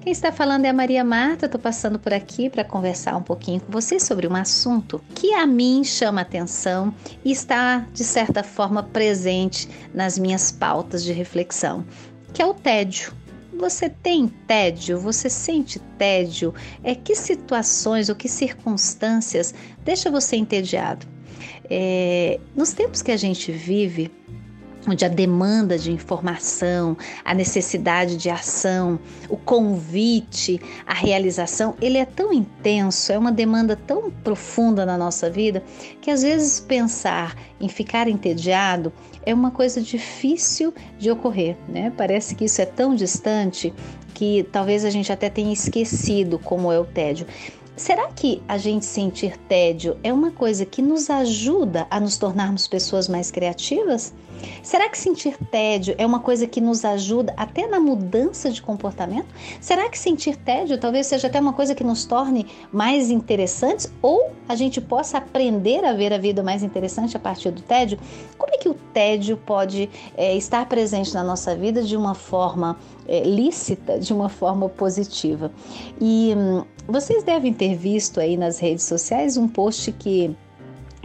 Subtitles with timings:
[0.00, 1.46] quem está falando é a Maria Marta.
[1.46, 5.46] Estou passando por aqui para conversar um pouquinho com vocês sobre um assunto que a
[5.46, 6.94] mim chama atenção
[7.24, 11.84] e está, de certa forma, presente nas minhas pautas de reflexão,
[12.32, 13.12] que é o tédio.
[13.52, 14.98] Você tem tédio?
[14.98, 16.54] Você sente tédio?
[16.82, 21.06] É que situações ou que circunstâncias deixa você entediado?
[21.68, 24.10] É, nos tempos que a gente vive,
[24.86, 28.98] onde a demanda de informação, a necessidade de ação,
[29.28, 35.28] o convite, a realização, ele é tão intenso, é uma demanda tão profunda na nossa
[35.28, 35.62] vida,
[36.00, 38.92] que às vezes pensar em ficar entediado
[39.24, 41.92] é uma coisa difícil de ocorrer, né?
[41.96, 43.72] Parece que isso é tão distante
[44.14, 47.26] que talvez a gente até tenha esquecido como é o tédio.
[47.76, 52.68] Será que a gente sentir tédio é uma coisa que nos ajuda a nos tornarmos
[52.68, 54.12] pessoas mais criativas?
[54.62, 59.28] Será que sentir tédio é uma coisa que nos ajuda até na mudança de comportamento?
[59.60, 64.32] Será que sentir tédio talvez seja até uma coisa que nos torne mais interessantes ou
[64.48, 67.98] a gente possa aprender a ver a vida mais interessante a partir do tédio?
[68.36, 72.76] Como é que o tédio pode é, estar presente na nossa vida de uma forma
[73.06, 75.50] é, lícita, de uma forma positiva?
[76.00, 80.36] E hum, vocês devem ter visto aí nas redes sociais um post que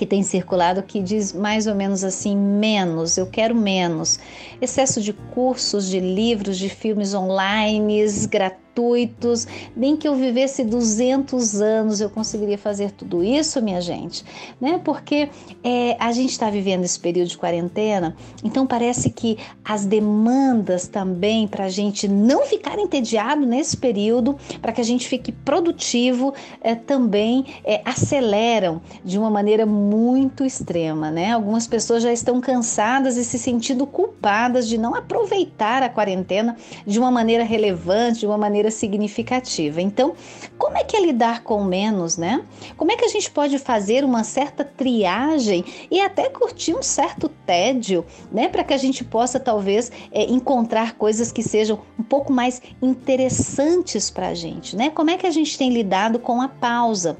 [0.00, 4.18] que tem circulado que diz mais ou menos assim: menos, eu quero menos.
[4.58, 11.60] Excesso de cursos, de livros, de filmes online, gratuitos gratuitos, nem que eu vivesse 200
[11.60, 14.24] anos eu conseguiria fazer tudo isso, minha gente,
[14.60, 14.80] né?
[14.82, 15.28] Porque
[15.62, 21.46] é, a gente está vivendo esse período de quarentena, então parece que as demandas também
[21.46, 26.74] para a gente não ficar entediado nesse período, para que a gente fique produtivo, é,
[26.74, 31.32] também é, aceleram de uma maneira muito extrema, né?
[31.32, 36.56] Algumas pessoas já estão cansadas e se sentindo culpadas de não aproveitar a quarentena
[36.86, 39.80] de uma maneira relevante, de uma maneira significativa.
[39.80, 40.14] Então,
[40.58, 42.44] como é que é lidar com menos, né?
[42.76, 47.28] Como é que a gente pode fazer uma certa triagem e até curtir um certo
[47.28, 48.48] tédio, né?
[48.48, 54.10] Para que a gente possa talvez é, encontrar coisas que sejam um pouco mais interessantes
[54.10, 54.90] para a gente, né?
[54.90, 57.16] Como é que a gente tem lidado com a pausa?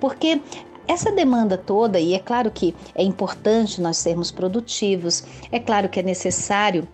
[0.00, 0.40] Porque
[0.86, 6.00] essa demanda toda, e é claro que é importante nós sermos produtivos, é claro que
[6.00, 6.86] é necessário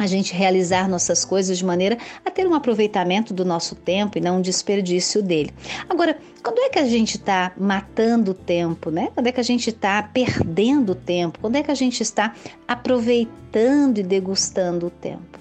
[0.00, 4.20] a gente realizar nossas coisas de maneira a ter um aproveitamento do nosso tempo e
[4.20, 5.52] não um desperdício dele.
[5.90, 9.10] Agora, quando é que a gente está matando o tempo, né?
[9.14, 11.38] Quando é que a gente está perdendo o tempo?
[11.38, 12.34] Quando é que a gente está
[12.66, 15.38] aproveitando e degustando o tempo?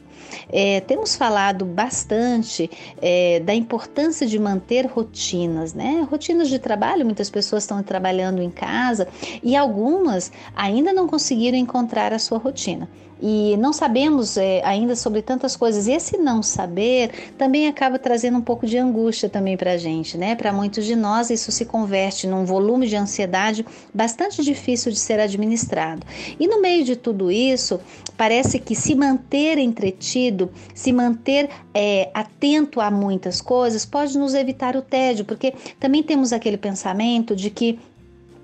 [0.51, 2.69] É, temos falado bastante
[3.01, 6.05] é, da importância de manter rotinas, né?
[6.11, 9.07] Rotinas de trabalho, muitas pessoas estão trabalhando em casa
[9.41, 12.89] e algumas ainda não conseguiram encontrar a sua rotina
[13.21, 15.87] e não sabemos é, ainda sobre tantas coisas.
[15.87, 20.17] E esse não saber também acaba trazendo um pouco de angústia também para a gente,
[20.17, 20.35] né?
[20.35, 25.19] Para muitos de nós, isso se converte num volume de ansiedade bastante difícil de ser
[25.19, 26.05] administrado.
[26.39, 27.79] E no meio de tudo isso,
[28.17, 34.75] parece que se manter entretido, se manter é, atento a muitas coisas, pode nos evitar
[34.75, 37.79] o tédio, porque também temos aquele pensamento de que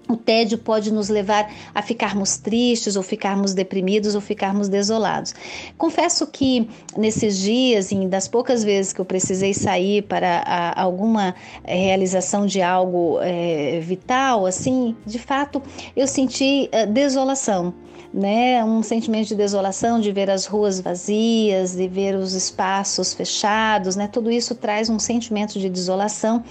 [0.07, 5.33] o tédio pode nos levar a ficarmos tristes, ou ficarmos deprimidos, ou ficarmos desolados.
[5.77, 11.35] Confesso que nesses dias, e das poucas vezes que eu precisei sair para a, alguma
[11.63, 15.61] eh, realização de algo é, vital, assim, de fato,
[15.95, 17.73] eu senti uh, desolação
[18.15, 18.63] né?
[18.63, 24.07] Um sentimento de desolação, de ver as ruas vazias, de ver os espaços fechados, né?
[24.07, 26.41] Tudo isso traz um sentimento de desolação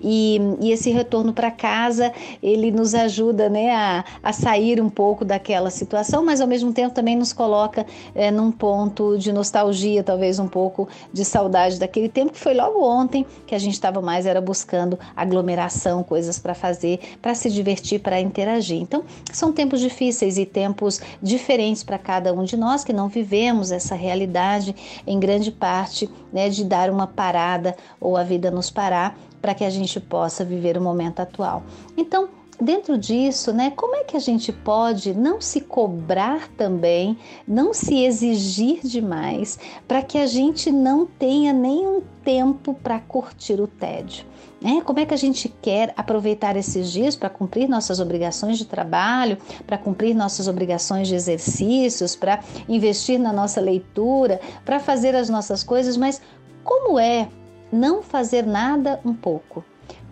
[0.00, 2.10] e, e esse retorno para casa
[2.42, 6.94] ele nos ajuda, né, a, a sair um pouco daquela situação, mas ao mesmo tempo
[6.94, 7.84] também nos coloca
[8.14, 12.82] é, num ponto de nostalgia, talvez um pouco de saudade daquele tempo que foi logo
[12.82, 18.00] ontem que a gente estava mais era buscando aglomeração, coisas para fazer, para se divertir,
[18.00, 18.80] para interagir.
[18.80, 23.70] Então, são tempos difíceis e tempos diferentes para cada um de nós que não vivemos
[23.70, 24.74] essa realidade
[25.06, 29.64] em grande parte né, de dar uma parada ou a vida nos parar para que
[29.64, 31.62] a gente possa viver o momento atual.
[31.96, 32.28] Então,
[32.60, 38.04] dentro disso, né, como é que a gente pode não se cobrar também, não se
[38.04, 39.58] exigir demais,
[39.88, 44.24] para que a gente não tenha nenhum tempo para curtir o tédio?
[44.60, 44.82] Né?
[44.84, 49.38] Como é que a gente quer aproveitar esses dias para cumprir nossas obrigações de trabalho,
[49.66, 55.62] para cumprir nossas obrigações de exercícios, para investir na nossa leitura, para fazer as nossas
[55.62, 56.20] coisas, mas
[56.62, 57.28] como é
[57.72, 59.64] não fazer nada um pouco?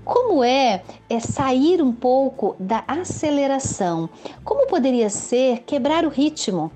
[0.08, 4.08] Como é, é sair um pouco da aceleração?
[4.42, 6.72] Como poderia ser quebrar o ritmo,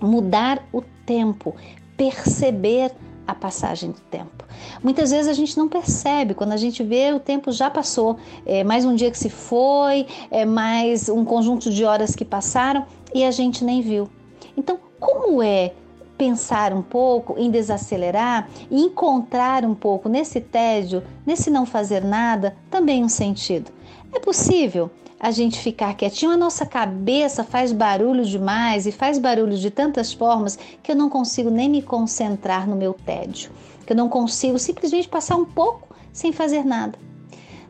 [0.00, 1.56] mudar o tempo,
[1.96, 2.92] perceber
[3.26, 4.44] a passagem do tempo?
[4.84, 8.62] Muitas vezes a gente não percebe, quando a gente vê o tempo já passou, é
[8.62, 13.24] mais um dia que se foi, é mais um conjunto de horas que passaram e
[13.24, 14.08] a gente nem viu.
[14.56, 15.72] Então, como é
[16.20, 22.54] pensar um pouco em desacelerar e encontrar um pouco nesse tédio, nesse não fazer nada,
[22.70, 23.70] também um sentido.
[24.12, 29.56] É possível a gente ficar quietinho, a nossa cabeça faz barulho demais e faz barulho
[29.56, 33.50] de tantas formas que eu não consigo nem me concentrar no meu tédio,
[33.86, 36.98] que eu não consigo simplesmente passar um pouco sem fazer nada.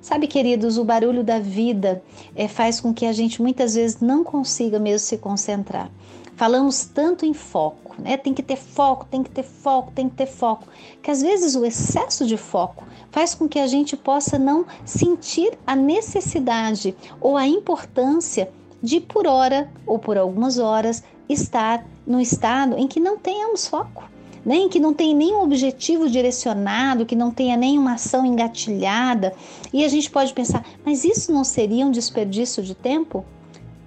[0.00, 2.02] Sabe, queridos, o barulho da vida
[2.34, 5.88] é, faz com que a gente muitas vezes não consiga mesmo se concentrar.
[6.36, 8.16] Falamos tanto em foco, né?
[8.16, 10.66] Tem que ter foco, tem que ter foco, tem que ter foco,
[11.02, 15.58] que às vezes o excesso de foco faz com que a gente possa não sentir
[15.66, 18.50] a necessidade ou a importância
[18.82, 24.04] de por hora ou por algumas horas estar no estado em que não tenhamos foco,
[24.44, 24.68] nem né?
[24.68, 29.34] que não tenha nenhum objetivo direcionado, que não tenha nenhuma ação engatilhada.
[29.72, 33.24] E a gente pode pensar, mas isso não seria um desperdício de tempo?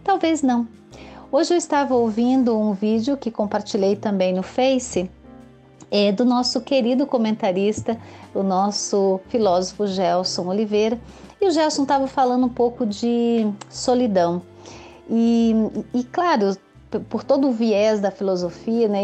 [0.04, 0.68] Talvez não.
[1.36, 5.10] Hoje eu estava ouvindo um vídeo que compartilhei também no Face
[5.90, 7.98] é, do nosso querido comentarista,
[8.36, 11.02] o nosso filósofo Gelson Oliveira.
[11.42, 14.44] E o Gelson estava falando um pouco de solidão.
[15.10, 15.56] E,
[15.92, 16.56] e claro,
[17.00, 19.04] por todo o viés da filosofia, né,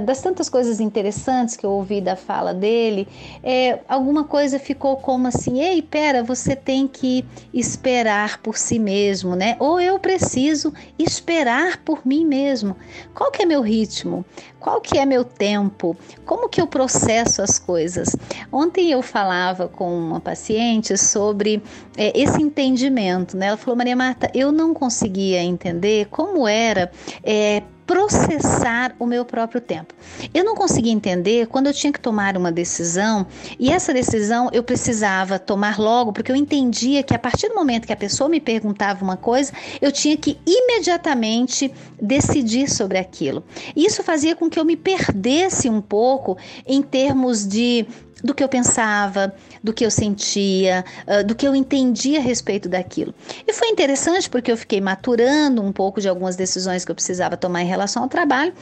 [0.00, 3.08] das tantas coisas interessantes que eu ouvi da fala dele,
[3.42, 9.34] é, alguma coisa ficou como assim: ei, pera, você tem que esperar por si mesmo,
[9.34, 9.56] né?
[9.58, 12.76] Ou eu preciso esperar por mim mesmo.
[13.14, 14.24] Qual que é meu ritmo?
[14.60, 15.96] Qual que é meu tempo?
[16.26, 18.16] Como que eu processo as coisas?
[18.50, 21.62] Ontem eu falava com uma paciente sobre
[21.96, 23.46] é, esse entendimento, né?
[23.46, 26.90] Ela falou, Maria Marta, eu não conseguia entender como era
[27.22, 29.94] é, processar o meu próprio tempo.
[30.34, 33.26] Eu não conseguia entender quando eu tinha que tomar uma decisão
[33.58, 37.86] e essa decisão eu precisava tomar logo, porque eu entendia que a partir do momento
[37.86, 43.42] que a pessoa me perguntava uma coisa, eu tinha que imediatamente decidir sobre aquilo.
[43.74, 47.86] Isso fazia com que eu me perdesse um pouco em termos de
[48.22, 49.32] do que eu pensava,
[49.62, 53.14] do que eu sentia, uh, do que eu entendia a respeito daquilo.
[53.46, 57.36] E foi interessante porque eu fiquei maturando um pouco de algumas decisões que eu precisava
[57.36, 58.52] tomar em relação ao trabalho,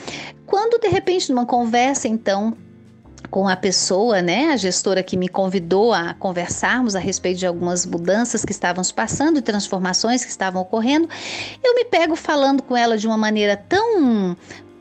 [0.46, 2.56] quando de repente numa conversa então
[3.30, 7.84] com a pessoa, né, a gestora que me convidou a conversarmos a respeito de algumas
[7.84, 11.08] mudanças que estavam se passando e transformações que estavam ocorrendo,
[11.62, 14.36] eu me pego falando com ela de uma maneira tão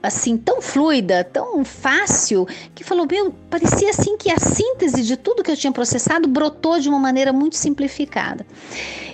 [0.05, 5.43] assim tão fluida, tão fácil, que falou, meu, parecia assim que a síntese de tudo
[5.43, 8.45] que eu tinha processado brotou de uma maneira muito simplificada.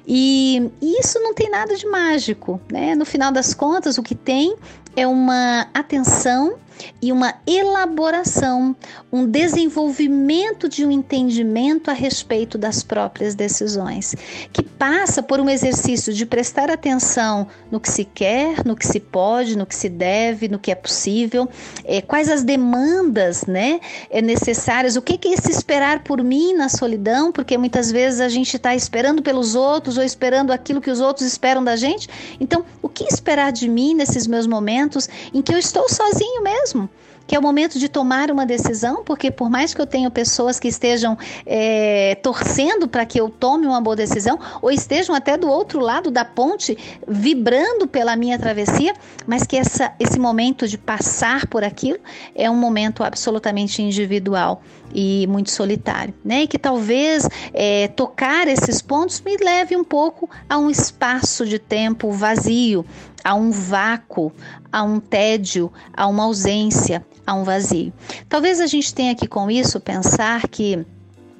[0.08, 2.96] E, e isso não tem nada de mágico, né?
[2.96, 4.56] No final das contas, o que tem
[4.96, 6.56] é uma atenção
[7.02, 8.76] e uma elaboração,
[9.12, 14.16] um desenvolvimento de um entendimento a respeito das próprias decisões,
[14.54, 19.00] que passa por um exercício de prestar atenção no que se quer, no que se
[19.00, 21.50] pode, no que se deve, no que é possível,
[21.84, 26.54] é, quais as demandas né, é necessárias, o que, que é esse esperar por mim
[26.54, 30.90] na solidão, porque muitas vezes a gente está esperando pelos outros ou esperando aquilo que
[30.90, 32.08] os outros esperam da gente.
[32.40, 36.71] Então, o que esperar de mim nesses meus momentos em que eu estou sozinho mesmo?
[36.74, 36.90] Mesmo
[37.28, 40.60] que é o momento de tomar uma decisão, porque por mais que eu tenha pessoas
[40.60, 45.48] que estejam é, torcendo para que eu tome uma boa decisão, ou estejam até do
[45.50, 48.94] outro lado da ponte, vibrando pela minha travessia,
[49.26, 52.00] mas que essa, esse momento de passar por aquilo
[52.36, 54.62] é um momento absolutamente individual
[54.94, 56.44] e muito solitário, né?
[56.44, 61.58] E que talvez é, tocar esses pontos me leve um pouco a um espaço de
[61.58, 62.86] tempo vazio,
[63.24, 64.32] a um vácuo,
[64.72, 67.94] a um tédio, a uma ausência, a um vazio.
[68.28, 70.86] Talvez a gente tenha que com isso pensar que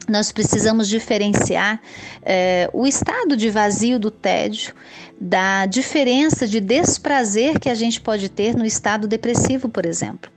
[0.08, 1.80] nós precisamos diferenciar
[2.22, 4.74] é, o estado de vazio do tédio
[5.20, 10.32] da diferença de desprazer que a gente pode ter no estado depressivo, por exemplo.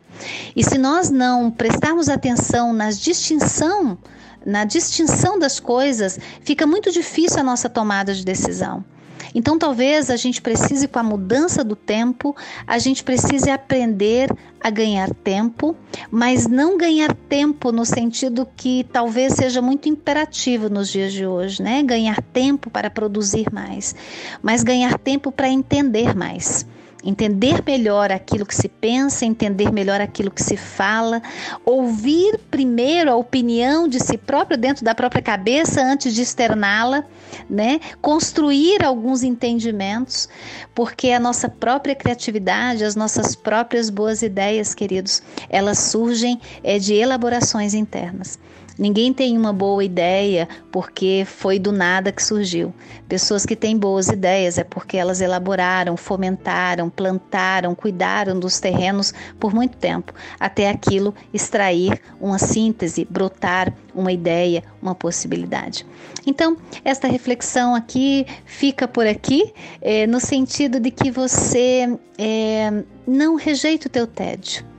[0.54, 3.96] E se nós não prestarmos atenção na distinção,
[4.44, 8.84] na distinção das coisas, fica muito difícil a nossa tomada de decisão.
[9.34, 12.34] Então talvez a gente precise, com a mudança do tempo,
[12.66, 14.28] a gente precise aprender
[14.60, 15.76] a ganhar tempo,
[16.10, 21.62] mas não ganhar tempo no sentido que talvez seja muito imperativo nos dias de hoje,
[21.62, 21.82] né?
[21.82, 23.94] Ganhar tempo para produzir mais,
[24.42, 26.66] mas ganhar tempo para entender mais
[27.04, 31.22] entender melhor aquilo que se pensa, entender melhor aquilo que se fala,
[31.64, 37.04] ouvir primeiro a opinião de si próprio dentro da própria cabeça antes de externá-la,
[37.48, 37.80] né?
[38.00, 40.28] Construir alguns entendimentos,
[40.74, 46.94] porque a nossa própria criatividade, as nossas próprias boas ideias, queridos, elas surgem é, de
[46.94, 48.38] elaborações internas.
[48.78, 52.74] Ninguém tem uma boa ideia porque foi do nada que surgiu.
[53.08, 59.54] Pessoas que têm boas ideias é porque elas elaboraram, fomentaram, plantaram, cuidaram dos terrenos por
[59.54, 65.86] muito tempo, até aquilo extrair uma síntese, brotar uma ideia, uma possibilidade.
[66.26, 73.36] Então, esta reflexão aqui fica por aqui, é, no sentido de que você é, não
[73.36, 74.73] rejeite o teu tédio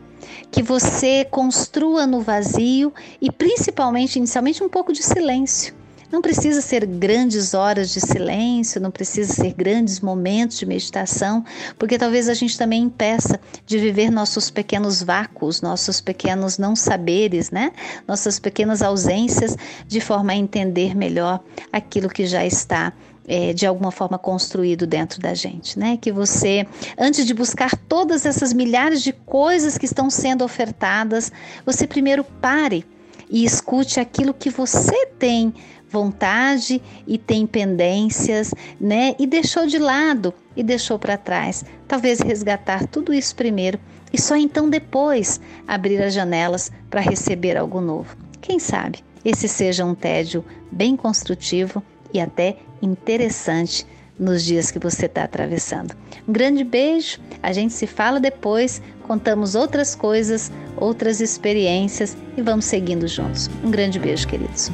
[0.52, 5.74] que você construa no vazio e principalmente, inicialmente, um pouco de silêncio.
[6.12, 11.44] Não precisa ser grandes horas de silêncio, não precisa ser grandes momentos de meditação,
[11.80, 17.50] porque talvez a gente também impeça de viver nossos pequenos vácuos, nossos pequenos não saberes,
[17.52, 17.72] né?
[18.08, 22.94] Nossas pequenas ausências, de forma a entender melhor aquilo que já está
[23.28, 25.98] é, de alguma forma construído dentro da gente, né?
[25.98, 26.66] Que você,
[26.98, 31.32] antes de buscar todas essas milhares de coisas que estão sendo ofertadas,
[31.66, 32.86] você primeiro pare
[33.30, 35.54] e escute aquilo que você tem
[35.90, 39.16] vontade e tem pendências, né?
[39.18, 41.64] E deixou de lado e deixou para trás.
[41.88, 43.80] Talvez resgatar tudo isso primeiro
[44.12, 48.16] e só então depois abrir as janelas para receber algo novo.
[48.42, 51.82] Quem sabe esse seja um tédio bem construtivo
[52.14, 53.86] e até interessante
[54.18, 55.96] nos dias que você está atravessando.
[56.28, 62.66] Um grande beijo, a gente se fala depois, contamos outras coisas, outras experiências e vamos
[62.66, 63.50] seguindo juntos.
[63.64, 64.72] Um grande beijo, queridos.